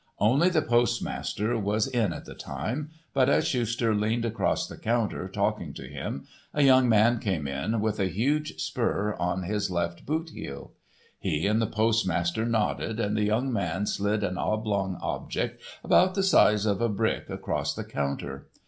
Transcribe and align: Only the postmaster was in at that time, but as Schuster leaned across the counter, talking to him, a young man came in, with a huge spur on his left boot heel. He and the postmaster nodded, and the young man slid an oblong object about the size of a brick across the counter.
Only 0.17 0.49
the 0.49 0.63
postmaster 0.63 1.55
was 1.59 1.85
in 1.85 2.11
at 2.11 2.25
that 2.25 2.39
time, 2.39 2.89
but 3.13 3.29
as 3.29 3.47
Schuster 3.47 3.93
leaned 3.93 4.25
across 4.25 4.65
the 4.67 4.75
counter, 4.79 5.27
talking 5.29 5.75
to 5.75 5.83
him, 5.85 6.25
a 6.55 6.63
young 6.63 6.89
man 6.89 7.19
came 7.19 7.47
in, 7.47 7.79
with 7.81 7.99
a 7.99 8.07
huge 8.07 8.59
spur 8.59 9.13
on 9.19 9.43
his 9.43 9.69
left 9.69 10.03
boot 10.07 10.31
heel. 10.31 10.71
He 11.19 11.45
and 11.45 11.61
the 11.61 11.67
postmaster 11.67 12.47
nodded, 12.47 12.99
and 12.99 13.15
the 13.15 13.25
young 13.25 13.53
man 13.53 13.85
slid 13.85 14.23
an 14.23 14.39
oblong 14.39 14.97
object 15.03 15.61
about 15.83 16.15
the 16.15 16.23
size 16.23 16.65
of 16.65 16.81
a 16.81 16.89
brick 16.89 17.29
across 17.29 17.75
the 17.75 17.83
counter. 17.83 18.47